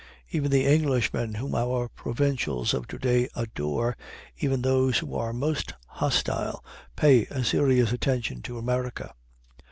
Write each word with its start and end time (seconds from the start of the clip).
Even 0.31 0.49
the 0.49 0.65
Englishmen 0.65 1.35
whom 1.35 1.53
our 1.53 1.87
provincials 1.87 2.73
of 2.73 2.87
to 2.87 2.97
day 2.97 3.29
adore, 3.35 3.95
even 4.39 4.63
those 4.63 4.97
who 4.97 5.15
are 5.15 5.31
most 5.31 5.75
hostile, 5.85 6.65
pay 6.95 7.25
a 7.27 7.43
serious 7.43 7.91
attention 7.93 8.41
to 8.41 8.57
America. 8.57 9.13